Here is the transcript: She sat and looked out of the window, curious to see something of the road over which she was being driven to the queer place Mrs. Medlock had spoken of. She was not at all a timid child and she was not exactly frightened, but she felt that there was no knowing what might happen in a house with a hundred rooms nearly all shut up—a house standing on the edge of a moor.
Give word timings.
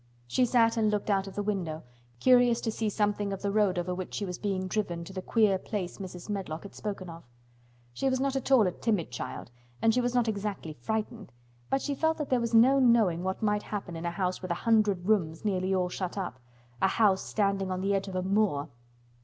She 0.25 0.45
sat 0.47 0.77
and 0.77 0.89
looked 0.89 1.11
out 1.11 1.27
of 1.27 1.35
the 1.35 1.43
window, 1.43 1.83
curious 2.19 2.59
to 2.61 2.71
see 2.71 2.89
something 2.89 3.31
of 3.31 3.43
the 3.43 3.51
road 3.51 3.77
over 3.77 3.93
which 3.93 4.15
she 4.15 4.25
was 4.25 4.39
being 4.39 4.67
driven 4.67 5.03
to 5.03 5.13
the 5.13 5.21
queer 5.21 5.59
place 5.59 5.99
Mrs. 5.99 6.27
Medlock 6.27 6.63
had 6.63 6.73
spoken 6.73 7.07
of. 7.07 7.23
She 7.93 8.09
was 8.09 8.19
not 8.19 8.35
at 8.35 8.49
all 8.51 8.65
a 8.65 8.71
timid 8.71 9.11
child 9.11 9.51
and 9.79 9.93
she 9.93 10.01
was 10.01 10.15
not 10.15 10.27
exactly 10.27 10.73
frightened, 10.73 11.31
but 11.69 11.83
she 11.83 11.93
felt 11.93 12.17
that 12.17 12.31
there 12.31 12.41
was 12.41 12.55
no 12.55 12.79
knowing 12.79 13.21
what 13.23 13.43
might 13.43 13.61
happen 13.61 13.95
in 13.95 14.07
a 14.07 14.09
house 14.09 14.41
with 14.41 14.49
a 14.49 14.55
hundred 14.65 15.05
rooms 15.07 15.45
nearly 15.45 15.71
all 15.71 15.87
shut 15.89 16.17
up—a 16.17 16.87
house 16.87 17.21
standing 17.21 17.69
on 17.69 17.81
the 17.81 17.93
edge 17.93 18.07
of 18.07 18.15
a 18.15 18.23
moor. 18.23 18.69